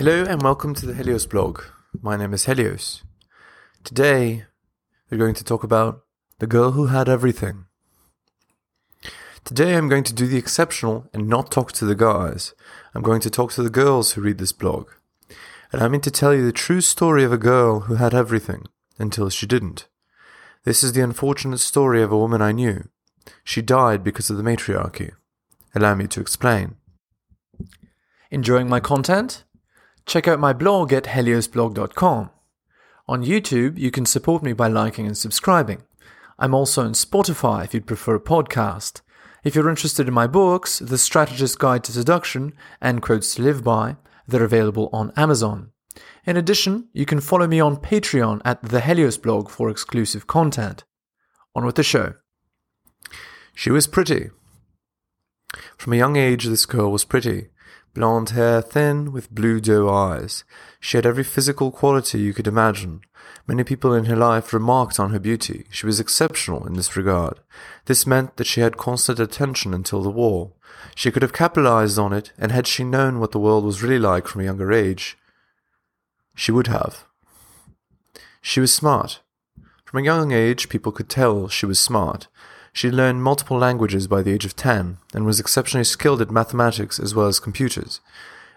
and 0.00 0.42
welcome 0.42 0.74
to 0.74 0.86
the 0.86 0.94
Helios 0.94 1.26
blog. 1.26 1.60
My 2.00 2.16
name 2.16 2.32
is 2.32 2.46
Helios. 2.46 3.02
Today, 3.84 4.46
we're 5.10 5.18
going 5.18 5.34
to 5.34 5.44
talk 5.44 5.62
about 5.62 6.04
the 6.38 6.46
girl 6.46 6.70
who 6.70 6.86
had 6.86 7.06
everything. 7.06 7.66
Today, 9.44 9.74
I'm 9.74 9.90
going 9.90 10.04
to 10.04 10.14
do 10.14 10.26
the 10.26 10.38
exceptional 10.38 11.06
and 11.12 11.28
not 11.28 11.50
talk 11.50 11.72
to 11.72 11.84
the 11.84 11.94
guys. 11.94 12.54
I'm 12.94 13.02
going 13.02 13.20
to 13.20 13.28
talk 13.28 13.52
to 13.52 13.62
the 13.62 13.68
girls 13.68 14.12
who 14.12 14.22
read 14.22 14.38
this 14.38 14.52
blog. 14.52 14.88
And 15.70 15.82
I 15.82 15.88
mean 15.88 16.00
to 16.00 16.10
tell 16.10 16.34
you 16.34 16.46
the 16.46 16.50
true 16.50 16.80
story 16.80 17.22
of 17.22 17.32
a 17.32 17.36
girl 17.36 17.80
who 17.80 17.96
had 17.96 18.14
everything 18.14 18.68
until 18.98 19.28
she 19.28 19.46
didn't. 19.46 19.86
This 20.64 20.82
is 20.82 20.94
the 20.94 21.02
unfortunate 21.02 21.60
story 21.60 22.02
of 22.02 22.10
a 22.10 22.18
woman 22.18 22.40
I 22.40 22.52
knew. 22.52 22.88
She 23.44 23.60
died 23.60 24.02
because 24.02 24.30
of 24.30 24.38
the 24.38 24.42
matriarchy. 24.42 25.12
Allow 25.74 25.94
me 25.94 26.06
to 26.06 26.22
explain. 26.22 26.76
Enjoying 28.30 28.66
my 28.66 28.80
content? 28.80 29.44
Check 30.10 30.26
out 30.26 30.40
my 30.40 30.52
blog 30.52 30.92
at 30.92 31.04
heliosblog.com. 31.04 32.30
On 33.06 33.24
YouTube, 33.24 33.78
you 33.78 33.92
can 33.92 34.04
support 34.04 34.42
me 34.42 34.52
by 34.52 34.66
liking 34.66 35.06
and 35.06 35.16
subscribing. 35.16 35.84
I'm 36.36 36.52
also 36.52 36.82
on 36.82 36.94
Spotify 36.94 37.62
if 37.62 37.72
you'd 37.72 37.86
prefer 37.86 38.16
a 38.16 38.20
podcast. 38.20 39.02
If 39.44 39.54
you're 39.54 39.70
interested 39.70 40.08
in 40.08 40.12
my 40.12 40.26
books, 40.26 40.80
The 40.80 40.98
Strategist's 40.98 41.54
Guide 41.54 41.84
to 41.84 41.92
Seduction 41.92 42.54
and 42.80 43.00
Quotes 43.00 43.36
to 43.36 43.42
Live 43.42 43.62
By, 43.62 43.98
they're 44.26 44.42
available 44.42 44.90
on 44.92 45.12
Amazon. 45.16 45.70
In 46.26 46.36
addition, 46.36 46.88
you 46.92 47.06
can 47.06 47.20
follow 47.20 47.46
me 47.46 47.60
on 47.60 47.76
Patreon 47.76 48.40
at 48.44 48.60
the 48.64 48.80
Helios 48.80 49.16
blog 49.16 49.48
for 49.48 49.70
exclusive 49.70 50.26
content. 50.26 50.82
On 51.54 51.64
with 51.64 51.76
the 51.76 51.84
show. 51.84 52.14
She 53.54 53.70
was 53.70 53.86
pretty. 53.86 54.30
From 55.78 55.92
a 55.92 55.98
young 55.98 56.16
age, 56.16 56.46
this 56.46 56.66
girl 56.66 56.90
was 56.90 57.04
pretty. 57.04 57.49
Blonde 57.92 58.30
hair, 58.30 58.62
thin, 58.62 59.12
with 59.12 59.34
blue 59.34 59.60
doe 59.60 59.88
eyes. 59.88 60.44
She 60.78 60.96
had 60.96 61.06
every 61.06 61.24
physical 61.24 61.72
quality 61.72 62.20
you 62.20 62.32
could 62.32 62.46
imagine. 62.46 63.00
Many 63.46 63.64
people 63.64 63.92
in 63.94 64.04
her 64.04 64.16
life 64.16 64.52
remarked 64.52 65.00
on 65.00 65.10
her 65.10 65.18
beauty. 65.18 65.66
She 65.70 65.86
was 65.86 65.98
exceptional 65.98 66.66
in 66.66 66.74
this 66.74 66.96
regard. 66.96 67.40
This 67.86 68.06
meant 68.06 68.36
that 68.36 68.46
she 68.46 68.60
had 68.60 68.76
constant 68.76 69.18
attention 69.18 69.74
until 69.74 70.02
the 70.02 70.10
war. 70.10 70.52
She 70.94 71.10
could 71.10 71.22
have 71.22 71.32
capitalized 71.32 71.98
on 71.98 72.12
it, 72.12 72.32
and 72.38 72.52
had 72.52 72.66
she 72.66 72.84
known 72.84 73.18
what 73.18 73.32
the 73.32 73.40
world 73.40 73.64
was 73.64 73.82
really 73.82 73.98
like 73.98 74.28
from 74.28 74.40
a 74.40 74.44
younger 74.44 74.72
age, 74.72 75.18
she 76.34 76.52
would 76.52 76.68
have. 76.68 77.04
She 78.40 78.60
was 78.60 78.72
smart. 78.72 79.20
From 79.84 80.00
a 80.00 80.04
young 80.04 80.30
age, 80.30 80.68
people 80.68 80.92
could 80.92 81.08
tell 81.08 81.48
she 81.48 81.66
was 81.66 81.80
smart. 81.80 82.28
She 82.72 82.90
learned 82.90 83.22
multiple 83.22 83.58
languages 83.58 84.06
by 84.06 84.22
the 84.22 84.32
age 84.32 84.44
of 84.44 84.56
10 84.56 84.98
and 85.14 85.26
was 85.26 85.40
exceptionally 85.40 85.84
skilled 85.84 86.22
at 86.22 86.30
mathematics 86.30 87.00
as 87.00 87.14
well 87.14 87.26
as 87.26 87.40
computers. 87.40 88.00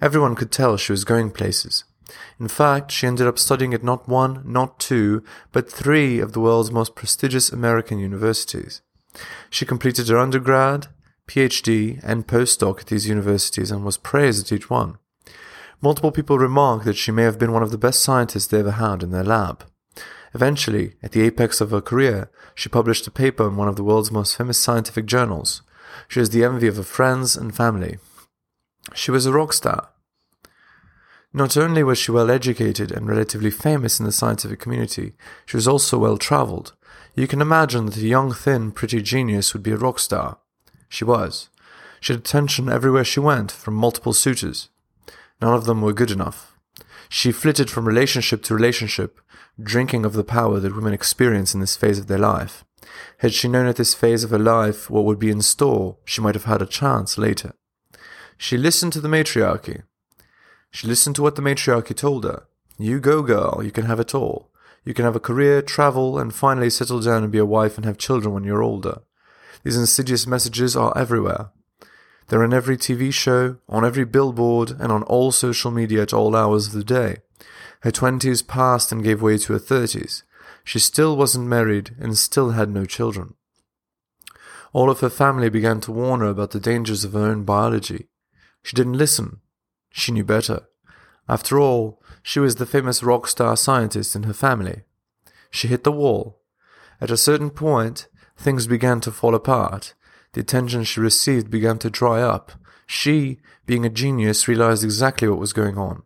Everyone 0.00 0.34
could 0.34 0.50
tell 0.50 0.76
she 0.76 0.92
was 0.92 1.04
going 1.04 1.30
places. 1.30 1.84
In 2.40 2.48
fact, 2.48 2.90
she 2.90 3.06
ended 3.06 3.26
up 3.26 3.38
studying 3.38 3.74
at 3.74 3.84
not 3.84 4.08
one, 4.08 4.42
not 4.44 4.78
two, 4.78 5.22
but 5.52 5.70
three 5.70 6.20
of 6.20 6.32
the 6.32 6.40
world's 6.40 6.70
most 6.70 6.94
prestigious 6.94 7.50
American 7.50 7.98
universities. 7.98 8.80
She 9.50 9.66
completed 9.66 10.08
her 10.08 10.18
undergrad, 10.18 10.86
PhD, 11.26 12.00
and 12.02 12.26
postdoc 12.26 12.80
at 12.80 12.86
these 12.86 13.08
universities 13.08 13.70
and 13.70 13.84
was 13.84 13.98
praised 13.98 14.46
at 14.46 14.52
each 14.52 14.70
one. 14.70 14.98
Multiple 15.80 16.10
people 16.10 16.38
remarked 16.38 16.84
that 16.86 16.96
she 16.96 17.12
may 17.12 17.22
have 17.22 17.38
been 17.38 17.52
one 17.52 17.62
of 17.62 17.70
the 17.70 17.78
best 17.78 18.02
scientists 18.02 18.46
they 18.46 18.60
ever 18.60 18.72
had 18.72 19.02
in 19.02 19.10
their 19.10 19.24
lab. 19.24 19.64
Eventually, 20.34 20.94
at 21.02 21.12
the 21.12 21.22
apex 21.22 21.60
of 21.60 21.70
her 21.70 21.80
career, 21.80 22.30
she 22.54 22.68
published 22.68 23.06
a 23.06 23.10
paper 23.10 23.46
in 23.48 23.56
one 23.56 23.68
of 23.68 23.76
the 23.76 23.84
world's 23.84 24.10
most 24.10 24.36
famous 24.36 24.60
scientific 24.60 25.06
journals. 25.06 25.62
She 26.06 26.20
was 26.20 26.30
the 26.30 26.44
envy 26.44 26.66
of 26.66 26.76
her 26.76 26.82
friends 26.82 27.36
and 27.36 27.54
family. 27.54 27.98
She 28.94 29.10
was 29.10 29.26
a 29.26 29.32
rock 29.32 29.52
star. 29.52 29.88
Not 31.32 31.56
only 31.56 31.82
was 31.82 31.98
she 31.98 32.10
well 32.10 32.30
educated 32.30 32.90
and 32.90 33.06
relatively 33.06 33.50
famous 33.50 34.00
in 34.00 34.06
the 34.06 34.12
scientific 34.12 34.60
community, 34.60 35.12
she 35.44 35.56
was 35.56 35.68
also 35.68 35.98
well 35.98 36.16
traveled. 36.16 36.74
You 37.14 37.26
can 37.26 37.42
imagine 37.42 37.86
that 37.86 37.96
a 37.96 38.00
young, 38.00 38.32
thin, 38.32 38.72
pretty 38.72 39.02
genius 39.02 39.52
would 39.52 39.62
be 39.62 39.72
a 39.72 39.76
rock 39.76 39.98
star. 39.98 40.38
She 40.88 41.04
was. 41.04 41.48
She 42.00 42.12
had 42.12 42.20
attention 42.20 42.68
everywhere 42.68 43.04
she 43.04 43.20
went 43.20 43.50
from 43.50 43.74
multiple 43.74 44.12
suitors. 44.12 44.68
None 45.40 45.54
of 45.54 45.64
them 45.66 45.82
were 45.82 45.92
good 45.92 46.10
enough. 46.10 46.57
She 47.08 47.32
flitted 47.32 47.70
from 47.70 47.86
relationship 47.86 48.42
to 48.44 48.54
relationship, 48.54 49.20
drinking 49.60 50.04
of 50.04 50.12
the 50.12 50.24
power 50.24 50.60
that 50.60 50.74
women 50.74 50.92
experience 50.92 51.54
in 51.54 51.60
this 51.60 51.76
phase 51.76 51.98
of 51.98 52.06
their 52.06 52.18
life. 52.18 52.64
Had 53.18 53.32
she 53.32 53.48
known 53.48 53.66
at 53.66 53.76
this 53.76 53.94
phase 53.94 54.24
of 54.24 54.30
her 54.30 54.38
life 54.38 54.88
what 54.90 55.04
would 55.04 55.18
be 55.18 55.30
in 55.30 55.42
store, 55.42 55.96
she 56.04 56.20
might 56.20 56.34
have 56.34 56.44
had 56.44 56.62
a 56.62 56.66
chance 56.66 57.18
later. 57.18 57.54
She 58.36 58.56
listened 58.56 58.92
to 58.92 59.00
the 59.00 59.08
matriarchy. 59.08 59.82
She 60.70 60.86
listened 60.86 61.16
to 61.16 61.22
what 61.22 61.34
the 61.34 61.42
matriarchy 61.42 61.94
told 61.94 62.24
her. 62.24 62.46
You 62.78 63.00
go, 63.00 63.22
girl, 63.22 63.60
you 63.64 63.72
can 63.72 63.86
have 63.86 63.98
it 63.98 64.14
all. 64.14 64.50
You 64.84 64.94
can 64.94 65.04
have 65.04 65.16
a 65.16 65.20
career, 65.20 65.60
travel, 65.60 66.18
and 66.18 66.32
finally 66.32 66.70
settle 66.70 67.00
down 67.00 67.24
and 67.24 67.32
be 67.32 67.38
a 67.38 67.44
wife 67.44 67.76
and 67.76 67.84
have 67.84 67.98
children 67.98 68.32
when 68.32 68.44
you're 68.44 68.62
older. 68.62 69.00
These 69.64 69.76
insidious 69.76 70.26
messages 70.26 70.76
are 70.76 70.96
everywhere. 70.96 71.50
They're 72.28 72.44
in 72.44 72.52
every 72.52 72.76
TV 72.76 73.12
show, 73.12 73.56
on 73.68 73.84
every 73.84 74.04
billboard, 74.04 74.70
and 74.78 74.92
on 74.92 75.02
all 75.04 75.32
social 75.32 75.70
media 75.70 76.02
at 76.02 76.12
all 76.12 76.36
hours 76.36 76.68
of 76.68 76.72
the 76.74 76.84
day. 76.84 77.18
Her 77.80 77.90
twenties 77.90 78.42
passed 78.42 78.92
and 78.92 79.04
gave 79.04 79.22
way 79.22 79.38
to 79.38 79.52
her 79.54 79.58
thirties. 79.58 80.24
She 80.64 80.78
still 80.78 81.16
wasn't 81.16 81.48
married 81.48 81.94
and 81.98 82.18
still 82.18 82.50
had 82.50 82.68
no 82.68 82.84
children. 82.84 83.34
All 84.72 84.90
of 84.90 85.00
her 85.00 85.08
family 85.08 85.48
began 85.48 85.80
to 85.80 85.92
warn 85.92 86.20
her 86.20 86.26
about 86.26 86.50
the 86.50 86.60
dangers 86.60 87.04
of 87.04 87.14
her 87.14 87.20
own 87.20 87.44
biology. 87.44 88.08
She 88.62 88.76
didn't 88.76 88.98
listen. 88.98 89.40
She 89.90 90.12
knew 90.12 90.24
better. 90.24 90.68
After 91.28 91.58
all, 91.58 92.02
she 92.22 92.40
was 92.40 92.56
the 92.56 92.66
famous 92.66 93.02
rock 93.02 93.26
star 93.26 93.56
scientist 93.56 94.14
in 94.14 94.24
her 94.24 94.34
family. 94.34 94.82
She 95.50 95.68
hit 95.68 95.84
the 95.84 95.92
wall. 95.92 96.42
At 97.00 97.10
a 97.10 97.16
certain 97.16 97.50
point, 97.50 98.08
things 98.36 98.66
began 98.66 99.00
to 99.00 99.12
fall 99.12 99.34
apart. 99.34 99.94
The 100.32 100.40
attention 100.40 100.84
she 100.84 101.00
received 101.00 101.50
began 101.50 101.78
to 101.78 101.90
dry 101.90 102.20
up. 102.20 102.52
She, 102.86 103.38
being 103.66 103.84
a 103.84 103.90
genius, 103.90 104.48
realized 104.48 104.84
exactly 104.84 105.28
what 105.28 105.38
was 105.38 105.52
going 105.52 105.78
on. 105.78 106.02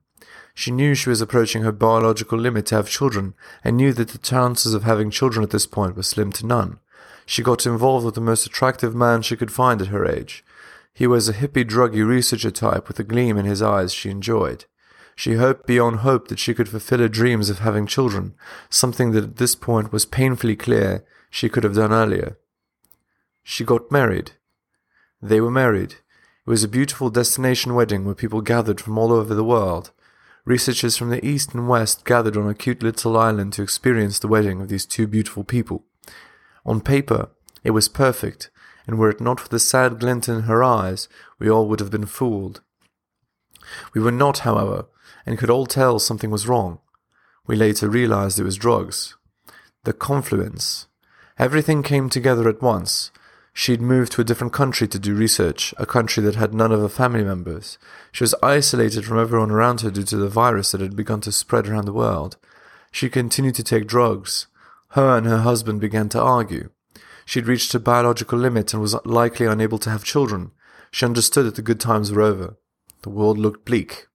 She 0.54 0.70
knew 0.70 0.94
she 0.94 1.08
was 1.08 1.20
approaching 1.20 1.62
her 1.62 1.72
biological 1.72 2.38
limit 2.38 2.66
to 2.66 2.76
have 2.76 2.88
children, 2.88 3.34
and 3.64 3.76
knew 3.76 3.92
that 3.94 4.08
the 4.08 4.18
chances 4.18 4.74
of 4.74 4.84
having 4.84 5.10
children 5.10 5.42
at 5.42 5.50
this 5.50 5.66
point 5.66 5.96
were 5.96 6.02
slim 6.02 6.32
to 6.32 6.46
none. 6.46 6.78
She 7.24 7.42
got 7.42 7.66
involved 7.66 8.04
with 8.04 8.14
the 8.14 8.20
most 8.20 8.46
attractive 8.46 8.94
man 8.94 9.22
she 9.22 9.36
could 9.36 9.52
find 9.52 9.80
at 9.80 9.88
her 9.88 10.04
age. 10.04 10.44
He 10.92 11.06
was 11.06 11.28
a 11.28 11.32
hippie 11.32 11.64
druggy 11.64 12.06
researcher 12.06 12.50
type 12.50 12.88
with 12.88 12.98
a 12.98 13.04
gleam 13.04 13.38
in 13.38 13.46
his 13.46 13.62
eyes 13.62 13.94
she 13.94 14.10
enjoyed. 14.10 14.66
She 15.14 15.34
hoped 15.34 15.66
beyond 15.66 16.00
hope 16.00 16.28
that 16.28 16.38
she 16.38 16.54
could 16.54 16.68
fulfill 16.68 16.98
her 16.98 17.08
dreams 17.08 17.48
of 17.48 17.60
having 17.60 17.86
children, 17.86 18.34
something 18.68 19.12
that 19.12 19.24
at 19.24 19.36
this 19.36 19.54
point 19.54 19.92
was 19.92 20.04
painfully 20.04 20.56
clear 20.56 21.04
she 21.30 21.48
could 21.48 21.64
have 21.64 21.74
done 21.74 21.92
earlier. 21.92 22.38
She 23.42 23.64
got 23.64 23.91
married. 23.91 24.32
They 25.20 25.41
were 25.41 25.50
married. 25.50 25.97
It 26.47 26.50
was 26.50 26.64
a 26.64 26.69
beautiful 26.69 27.10
destination 27.10 27.75
wedding 27.75 28.04
where 28.04 28.14
people 28.14 28.41
gathered 28.41 28.80
from 28.80 28.98
all 28.98 29.12
over 29.12 29.34
the 29.34 29.44
world. 29.44 29.91
Researchers 30.44 30.97
from 30.97 31.10
the 31.10 31.25
east 31.25 31.54
and 31.54 31.69
west 31.69 32.04
gathered 32.04 32.36
on 32.36 32.48
a 32.48 32.54
cute 32.54 32.82
little 32.82 33.16
island 33.16 33.52
to 33.52 33.62
experience 33.62 34.19
the 34.19 34.28
wedding 34.28 34.60
of 34.60 34.69
these 34.69 34.86
two 34.86 35.06
beautiful 35.06 35.44
people. 35.44 35.84
On 36.66 36.81
paper, 36.81 37.31
it 37.62 37.70
was 37.70 37.88
perfect, 37.88 38.50
and 38.86 38.98
were 38.98 39.10
it 39.10 39.20
not 39.20 39.38
for 39.38 39.48
the 39.48 39.60
sad 39.60 40.00
glint 40.00 40.28
in 40.28 40.42
her 40.42 40.64
eyes, 40.64 41.08
we 41.38 41.48
all 41.48 41.69
would 41.69 41.81
have 41.81 41.91
been 41.91 42.06
fooled. 42.06 42.60
We 43.94 44.00
were 44.00 44.12
not, 44.12 44.38
however, 44.38 44.86
and 45.25 45.38
could 45.38 45.50
all 45.50 45.66
tell 45.66 45.98
something 45.98 46.31
was 46.31 46.48
wrong. 46.48 46.81
We 47.47 47.54
later 47.56 47.88
realized 47.88 48.38
it 48.38 48.44
was 48.44 48.56
drugs. 48.56 49.16
The 49.84 49.93
confluence. 49.93 50.87
Everything 51.38 51.82
came 51.82 52.08
together 52.08 52.49
at 52.49 52.62
once, 52.62 53.11
She'd 53.54 53.82
moved 53.82 54.12
to 54.12 54.22
a 54.22 54.25
different 54.25 54.52
country 54.52 54.88
to 54.88 54.99
do 54.99 55.14
research, 55.14 55.75
a 55.76 55.84
country 55.84 56.22
that 56.22 56.37
had 56.37 56.54
none 56.54 56.72
of 56.72 56.81
her 56.81 56.88
family 56.88 57.22
members. 57.22 57.76
She 58.10 58.25
was 58.25 58.34
isolated 58.43 59.04
from 59.04 59.19
everyone 59.19 59.50
around 59.50 59.82
her 59.82 59.90
due 59.90 60.04
to 60.04 60.16
the 60.16 60.28
virus 60.28 60.72
that 60.72 60.81
had 60.81 60.96
begun 60.96 61.20
to 61.22 61.32
spread 61.32 61.69
around 61.69 61.84
the 61.84 61.93
world. 61.93 62.38
She 62.90 63.10
continued 63.10 63.54
to 63.56 63.62
take 63.62 63.87
drugs. 63.87 64.46
Her 64.90 65.16
and 65.16 65.26
her 65.26 65.40
husband 65.40 65.81
began 65.81 66.08
to 66.10 66.20
argue. 66.20 66.70
She'd 67.25 67.46
reached 67.46 67.72
her 67.72 67.78
biological 67.78 68.38
limit 68.38 68.72
and 68.72 68.82
was 68.82 68.96
likely 69.04 69.46
unable 69.46 69.78
to 69.81 69.90
have 69.90 70.04
children. 70.04 70.52
She 70.90 71.06
understood 71.06 71.46
that 71.46 71.54
the 71.54 71.62
good 71.62 71.81
times 71.81 72.10
were 72.10 72.22
over. 72.22 72.56
The 73.02 73.10
world 73.10 73.38
looked 73.38 73.64
bleak. 73.64 74.06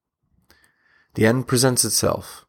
The 1.14 1.26
end 1.26 1.48
presents 1.48 1.86
itself. 1.86 2.46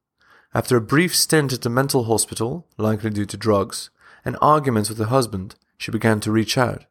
After 0.54 0.76
a 0.76 0.80
brief 0.80 1.14
stint 1.14 1.52
at 1.52 1.66
a 1.66 1.70
mental 1.70 2.04
hospital, 2.04 2.66
likely 2.76 3.10
due 3.10 3.26
to 3.26 3.36
drugs, 3.36 3.90
and 4.24 4.36
arguments 4.40 4.88
with 4.88 4.98
her 4.98 5.06
husband, 5.06 5.54
she 5.78 5.90
began 5.90 6.20
to 6.20 6.32
reach 6.32 6.58
out. 6.58 6.84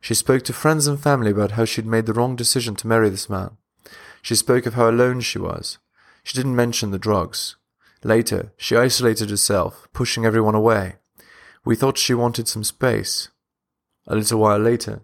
She 0.00 0.12
spoke 0.12 0.42
to 0.44 0.52
friends 0.52 0.86
and 0.86 1.00
family 1.00 1.30
about 1.30 1.52
how 1.52 1.64
she'd 1.64 1.86
made 1.86 2.04
the 2.04 2.12
wrong 2.12 2.36
decision 2.36 2.74
to 2.76 2.86
marry 2.86 3.08
this 3.08 3.30
man. 3.30 3.56
She 4.20 4.34
spoke 4.34 4.66
of 4.66 4.74
how 4.74 4.90
alone 4.90 5.20
she 5.20 5.38
was. 5.38 5.78
She 6.24 6.36
didn't 6.36 6.56
mention 6.56 6.90
the 6.90 6.98
drugs. 6.98 7.56
Later, 8.02 8.52
she 8.58 8.76
isolated 8.76 9.30
herself, 9.30 9.88
pushing 9.94 10.26
everyone 10.26 10.54
away. 10.54 10.96
We 11.64 11.76
thought 11.76 11.96
she 11.96 12.12
wanted 12.12 12.48
some 12.48 12.64
space. 12.64 13.28
A 14.06 14.14
little 14.14 14.40
while 14.40 14.58
later, 14.58 15.02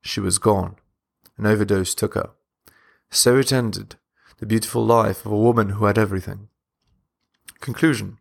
she 0.00 0.20
was 0.20 0.38
gone. 0.38 0.76
An 1.36 1.44
overdose 1.44 1.94
took 1.94 2.14
her. 2.14 2.30
So 3.10 3.36
it 3.36 3.52
ended. 3.52 3.96
the 4.38 4.46
beautiful 4.46 4.84
life 4.84 5.26
of 5.26 5.32
a 5.32 5.36
woman 5.36 5.70
who 5.70 5.84
had 5.84 5.98
everything. 5.98 6.48
Conclusion 7.60 8.18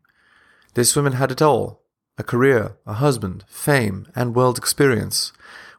This 0.74 0.95
woman 0.95 1.13
had 1.13 1.31
it 1.31 1.42
all 1.42 1.83
a 2.18 2.24
career, 2.24 2.78
a 2.86 2.94
husband, 2.94 3.46
fame, 3.48 4.08
and 4.16 4.36
world 4.36 4.58
experience. 4.58 5.31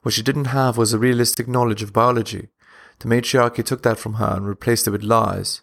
What 0.03 0.15
she 0.15 0.23
didn't 0.23 0.47
have 0.47 0.77
was 0.77 0.93
a 0.93 0.99
realistic 0.99 1.49
knowledge 1.49 1.83
of 1.83 1.93
biology. 1.93 2.49
The 3.01 3.09
matriarchy 3.09 3.63
took 3.63 3.83
that 3.83 3.99
from 3.99 4.15
her 4.15 4.35
and 4.37 4.47
replaced 4.47 4.87
it 4.87 4.91
with 4.91 5.03
lies. 5.03 5.63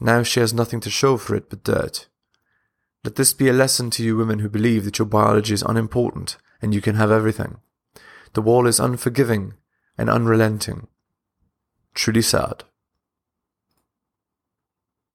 Now 0.00 0.22
she 0.22 0.40
has 0.40 0.54
nothing 0.54 0.80
to 0.80 0.90
show 0.90 1.16
for 1.16 1.34
it 1.34 1.50
but 1.50 1.64
dirt. 1.64 2.08
Let 3.04 3.16
this 3.16 3.34
be 3.34 3.48
a 3.48 3.52
lesson 3.52 3.90
to 3.90 4.02
you 4.02 4.16
women 4.16 4.38
who 4.38 4.48
believe 4.48 4.84
that 4.84 4.98
your 4.98 5.06
biology 5.06 5.52
is 5.52 5.62
unimportant 5.62 6.38
and 6.62 6.74
you 6.74 6.80
can 6.80 6.94
have 6.96 7.10
everything. 7.10 7.58
The 8.32 8.42
wall 8.42 8.66
is 8.66 8.80
unforgiving 8.80 9.54
and 9.98 10.08
unrelenting. 10.08 10.88
Truly 11.94 12.22
sad. 12.22 12.64